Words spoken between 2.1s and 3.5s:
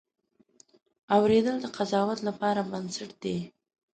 لپاره بنسټ دی.